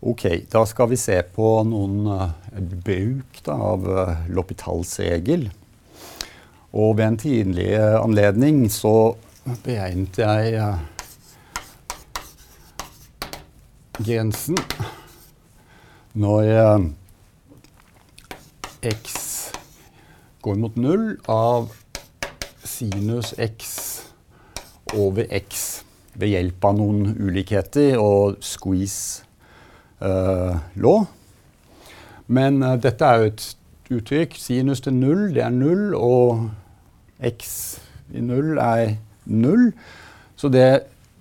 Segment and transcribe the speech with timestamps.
[0.00, 5.50] Ok, da skal vi se på noen uh, bruk da, av uh, L'Hôpitals-regel.
[6.72, 9.12] Og ved en tidlig anledning så
[9.60, 10.80] beregnet jeg uh,
[14.00, 14.56] grensen
[16.16, 16.48] når
[18.88, 19.20] x
[20.40, 21.74] går mot null av
[22.64, 23.74] sinus x
[24.96, 25.82] over x
[26.16, 29.28] ved hjelp av noen ulikheter og squeeze
[30.00, 31.04] uh, law.
[32.30, 33.46] Men uh, dette er jo et
[33.90, 34.36] uttrykk.
[34.38, 36.48] Sinus til null, det er null, og
[37.26, 37.80] x
[38.14, 38.96] i null er
[39.30, 39.70] null.
[40.40, 40.68] Så det,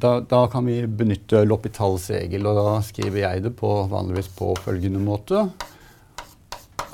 [0.00, 4.52] da, da, kan vi benytte L'Hôpitals regel, og da skriver jeg det på, vanligvis på
[4.62, 5.48] følgende måte.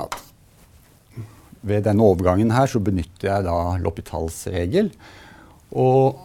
[0.00, 0.20] At
[1.64, 4.90] ved denne overgangen her så benytter jeg da L'Hôpitals regel.
[5.74, 6.20] Og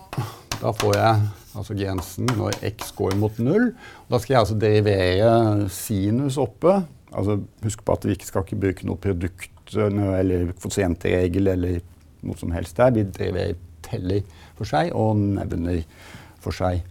[0.60, 1.28] da får jeg
[1.60, 3.72] altså grensen når x går mot null.
[4.10, 6.80] Da skal jeg altså derivere sinus oppe.
[7.10, 11.82] Altså, husk på at vi ikke skal ikke bruke noe produkt eller kvotientregel eller
[12.26, 12.94] noe som helst der.
[12.96, 14.24] Vi driver teller
[14.58, 15.84] for seg og nevner
[16.44, 16.84] for seg.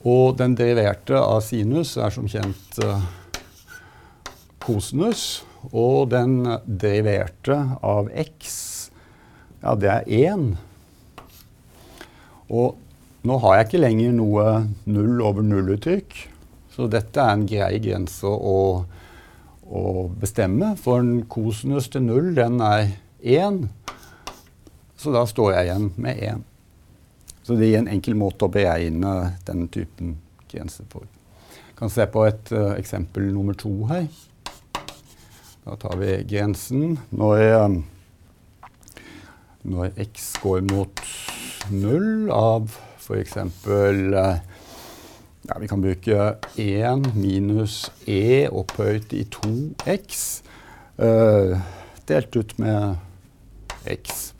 [0.00, 3.02] Og den deriverte av sinus er som kjent uh,
[4.64, 5.42] kosinus.
[5.76, 8.54] Og den deriverte av x,
[9.60, 10.46] ja, det er 1.
[12.48, 12.78] Og
[13.26, 14.44] nå har jeg ikke lenger noe
[14.88, 16.14] null over null-uttrykk,
[16.72, 18.60] så dette er en grei grense å,
[19.68, 19.82] å
[20.22, 20.72] bestemme.
[20.80, 23.66] For en kosinus til null, den er 1,
[25.00, 26.46] så da står jeg igjen med 1.
[27.44, 29.14] Så det gir en enkel måte å beregne
[29.48, 30.16] den typen
[30.48, 31.04] grense på.
[31.04, 34.08] Vi kan se på et uh, eksempel nummer to her.
[35.64, 38.68] Da tar vi grensen når, uh,
[39.68, 41.04] når x går mot
[41.68, 43.36] null av f.eks.
[43.66, 44.38] Uh,
[45.48, 50.24] ja, vi kan bruke 1 minus e opphøyt i 2x
[51.00, 51.56] uh,
[52.08, 53.00] delt ut med
[53.88, 54.32] x.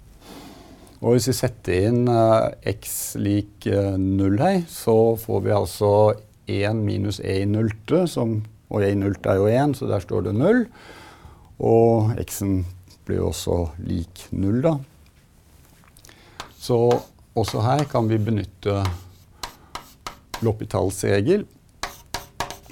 [1.01, 3.65] Og hvis vi setter inn uh, x lik
[3.97, 5.93] null 0 her, så får vi altså
[6.51, 8.05] 1 minus e i nullte,
[8.71, 10.67] og e i nullte er jo 1, så der står det 0.
[11.61, 12.63] Og x-en
[13.07, 14.77] blir jo også lik 0, da.
[16.61, 16.79] Så
[17.39, 18.81] også her kan vi benytte
[20.41, 21.45] L'Hôpitals regel.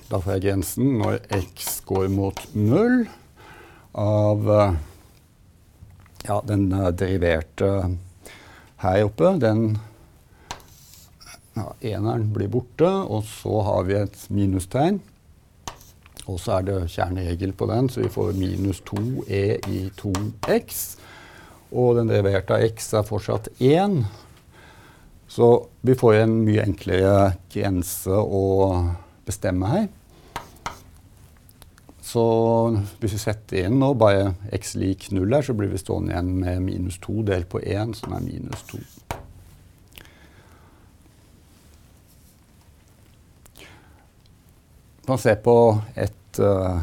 [0.08, 3.02] Da får jeg grensen når x går mot 0
[3.98, 4.78] av uh,
[6.24, 7.68] ja, den deriverte
[8.82, 9.76] her oppe, den
[11.58, 15.00] ja, eneren blir borte, og så har vi et minustegn.
[16.28, 19.42] Og så er det kjerneregel på den, så vi får minus 2e
[19.72, 20.82] i 2x.
[21.72, 24.02] Og den deriverte av x er fortsatt 1.
[25.38, 28.46] Så vi får en mye enklere grense å
[29.22, 29.84] bestemme her.
[32.02, 32.24] Så
[32.98, 36.32] hvis vi setter inn nå bare x lik 0 her, så blir vi stående igjen
[36.40, 38.80] med minus 2 delt på 1, som er minus 2.
[44.96, 45.54] Vi kan se på
[45.94, 46.82] et uh,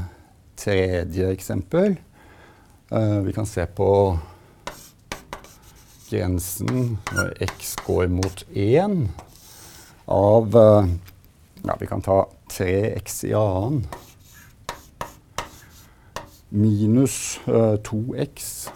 [0.64, 2.00] tredje eksempel.
[2.88, 3.90] Uh, vi kan se på
[6.16, 9.04] grensen når x går mot 1
[10.08, 10.88] av uh,
[11.66, 13.88] Ja, vi kan ta 3x i annen.
[16.50, 18.70] Minus uh, 2x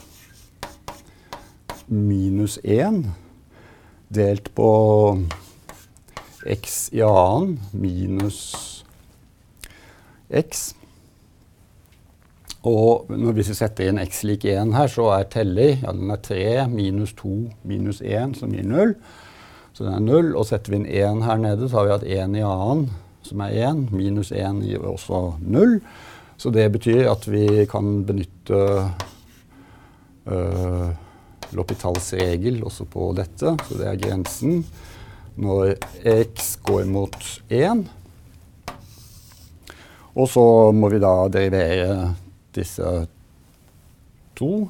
[1.89, 3.03] minus 1
[4.07, 4.72] delt på
[6.45, 7.59] x i annen.
[7.72, 8.39] Minus
[10.29, 10.75] x.
[12.68, 16.20] Og hvis vi setter inn x lik 1 her, så er teller ja, den er
[16.20, 17.31] 3 minus 2
[17.64, 18.96] minus 1, som gir 0.
[19.72, 20.34] Så den er 0.
[20.36, 22.90] Og setter vi inn 1 her nede, så har vi hatt 1 i annen,
[23.24, 23.86] som er 1.
[23.96, 25.78] Minus 1 gir også 0.
[26.40, 28.59] Så det betyr at vi kan benytte
[30.28, 30.90] uh,
[31.50, 33.56] L'Hôpitals regel også på dette.
[33.68, 34.64] Så det er grensen
[35.40, 35.78] når
[36.28, 37.16] x går mot
[37.47, 37.88] 1.
[40.20, 40.44] Og så
[40.76, 42.09] må vi da derivere
[42.59, 42.91] disse
[44.40, 44.67] to.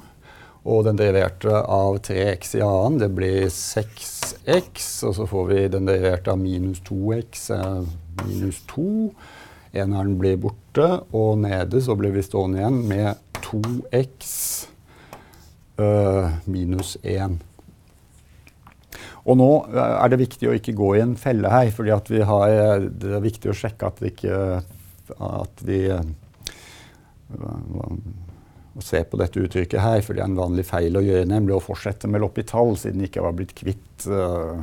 [0.69, 4.88] Og den deriverte av 3x i annen, det blir 6x.
[5.07, 7.50] Og så får vi den deriverte av minus 2x,
[8.25, 8.89] minus 2.
[9.80, 14.33] Eneren blir borte, og nede så blir vi stående igjen med 2x
[15.80, 17.38] øh, minus 1.
[19.30, 23.24] Og nå er det viktig å ikke gå i en felle her, for det er
[23.24, 24.39] viktig å sjekke at vi ikke
[25.18, 25.80] at vi
[27.37, 31.57] å se på dette uttrykket her, for det er en vanlig feil å gjøre, nemlig
[31.57, 34.61] å fortsette med L'Hôpital, siden vi ikke har blitt kvitt uh,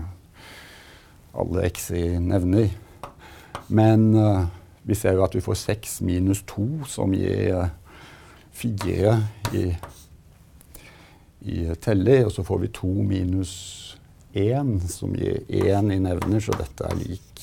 [1.36, 2.70] alle x i nevner.
[3.68, 4.46] Men uh,
[4.86, 7.68] vi ser jo at vi får 6 minus 2, som gir
[8.56, 9.16] 4
[9.58, 9.64] i,
[11.50, 12.28] i teller.
[12.28, 13.52] Og så får vi 2 minus
[14.36, 17.42] 1, som gir 1 i nevner, så dette er lik,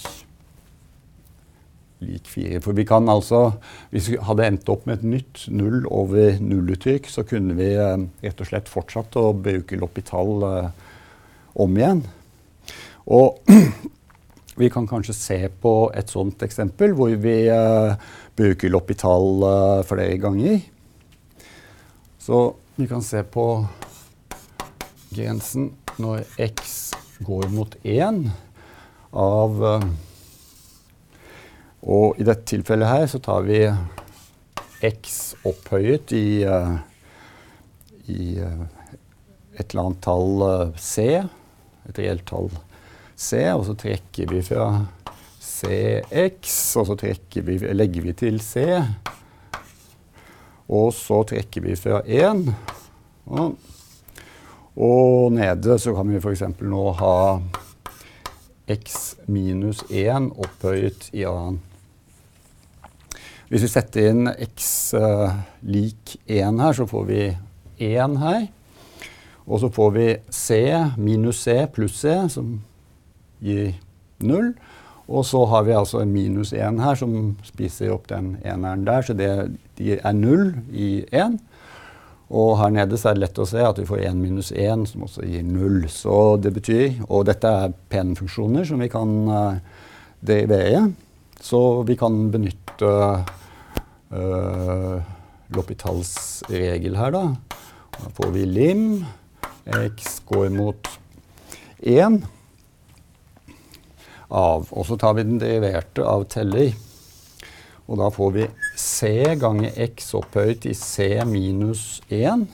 [2.03, 2.59] lik 4.
[2.63, 3.53] For vi kan altså,
[3.93, 8.05] hvis vi hadde endt opp med et nytt null over nulluttrykk, så kunne vi eh,
[8.25, 10.69] rett og slett fortsatt å bruke L'Hopital eh,
[11.63, 12.05] om igjen.
[13.11, 13.39] Og
[14.53, 17.95] Vi kan kanskje se på et sånt eksempel hvor vi uh,
[18.37, 19.41] bruker L'Hopital
[19.89, 20.59] flere ganger.
[22.21, 22.43] Så
[22.77, 23.47] vi kan se på
[25.09, 26.93] grensen når x
[27.25, 28.27] går mot 1
[29.13, 29.65] av
[31.83, 33.63] Og i dette tilfellet her så tar vi
[34.83, 36.43] x opphøyet i,
[38.11, 40.45] i et eller annet tall
[40.79, 41.07] c,
[41.89, 42.51] et reelt tall
[43.15, 44.67] c og så trekker vi fra
[45.43, 46.95] CX, og så
[47.45, 48.63] vi, legger vi til C.
[50.67, 52.47] Og så trekker vi fra 1.
[53.25, 53.57] Og,
[54.75, 56.43] og nede så kan vi f.eks.
[56.59, 57.17] nå ha
[58.71, 61.61] x minus 1 opphøyet i annen.
[63.51, 64.67] Hvis vi setter inn x
[64.97, 65.33] uh,
[65.67, 67.23] lik 1 her, så får vi
[67.83, 68.45] 1 her.
[69.43, 70.59] Og så får vi c
[70.97, 72.55] minus c pluss c, som
[73.43, 73.73] gir
[74.23, 74.53] 0.
[75.07, 79.03] Og så har vi altså en minus 1 her som spiser opp den eneren der,
[79.03, 79.31] så det
[79.77, 81.39] de er 0 i 1.
[82.33, 84.87] Og her nede så er det lett å se at vi får 1 minus 1,
[84.89, 85.83] som også gir 0.
[85.91, 89.59] Så det betyr, Og dette er pen-funksjoner som vi kan uh,
[90.21, 90.87] derivere.
[91.43, 92.89] Så vi kan benytte
[94.13, 95.01] uh,
[95.51, 96.13] L'Hopitals
[96.47, 97.23] regel her, da.
[97.97, 98.85] Da får vi lim.
[99.67, 100.87] X går mot
[101.79, 102.21] 1
[104.31, 104.69] av.
[104.71, 106.71] Og så tar vi den deriverte av teller.
[107.91, 108.45] Og da får vi
[108.79, 112.45] c ganger x opphøyt i c minus 1.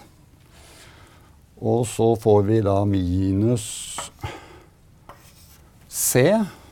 [1.61, 3.67] Og så får vi da minus
[5.89, 6.25] c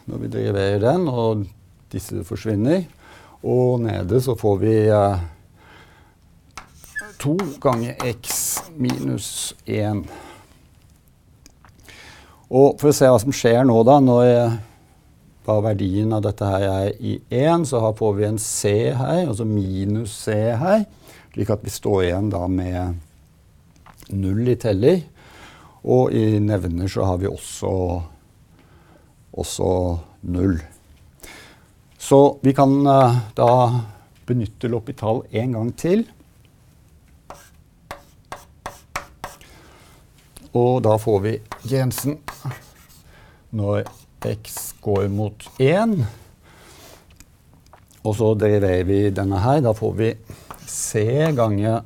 [0.08, 1.46] når vi driverer den, og
[1.94, 2.86] disse forsvinner.
[3.48, 5.26] Og nede så får vi eh,
[7.24, 10.04] 2 ganger x minus 1.
[12.48, 14.28] Og for å se hva som skjer nå, da, når
[15.48, 19.48] hva verdien av dette her er i 1, så får vi en C her, altså
[19.48, 20.84] minus C her.
[21.32, 22.98] Slik at vi står igjen da med
[24.12, 25.04] null i teller.
[25.88, 27.72] Og i nevner så har vi også,
[29.40, 29.70] også
[30.28, 30.58] null.
[32.08, 33.52] Så vi kan uh, da
[34.30, 36.06] benytte L'Hopital en gang til.
[40.56, 41.34] Og da får vi
[41.68, 42.22] Jensen
[43.60, 43.92] når
[44.24, 46.00] x går mot 1.
[48.08, 49.60] Og så deriverer vi denne her.
[49.68, 50.12] Da får vi
[50.64, 51.04] c
[51.36, 51.82] ganger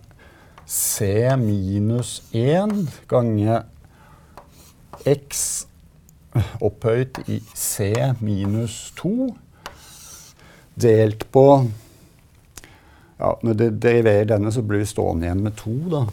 [0.69, 3.63] c minus 1 ganger
[5.01, 5.47] x
[6.61, 9.31] opphøyt i c minus 2
[10.81, 11.45] delt på
[13.21, 16.05] ja, Når det deriverer denne, så blir vi stående igjen med 2, da.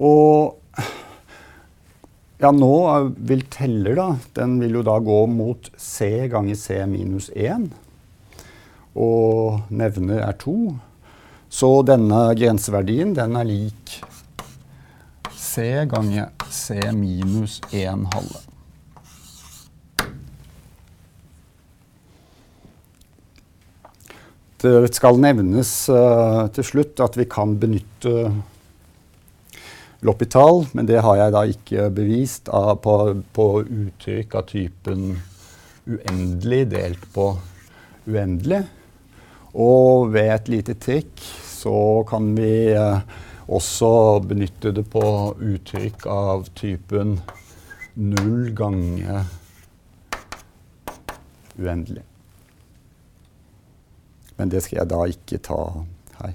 [0.00, 0.60] Og
[2.40, 2.74] ja, nå
[3.28, 4.06] vil teller, da,
[4.36, 7.66] den vil jo da gå mot C ganger C minus 1.
[9.00, 10.54] Og nevner er 2.
[11.52, 13.96] Så denne grenseverdien, den er lik
[15.36, 18.49] C ganger C minus 1 halve.
[24.60, 28.28] Det skal nevnes uh, til slutt at vi kan benytte
[30.04, 32.96] Loppital, men det har jeg da ikke bevist av, på,
[33.36, 35.10] på, uttrykk av typen
[35.88, 37.26] uendelig delt på
[38.08, 38.62] uendelig.
[39.60, 41.74] Og ved et lite trikk så
[42.08, 43.00] kan vi eh,
[43.52, 43.92] også
[44.24, 45.04] benytte det på
[45.36, 47.18] uttrykk av typen
[47.96, 49.26] null ganger
[51.58, 52.09] uendelig.
[54.40, 55.58] Men det skal jeg da ikke ta
[56.22, 56.32] her.